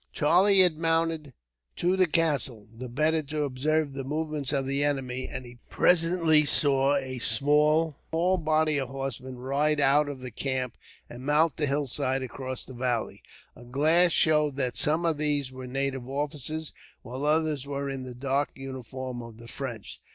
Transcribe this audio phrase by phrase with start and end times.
[0.11, 1.31] Charlie had mounted
[1.75, 6.43] to the castle, the better to observe the movements of the enemy, and he presently
[6.43, 10.75] saw a small body of horsemen ride out of the camp,
[11.07, 13.21] and mount the hillside across the valley.
[13.55, 16.73] A glass showed that some of these were native officers,
[17.03, 20.01] while others were in the dark uniform of the French.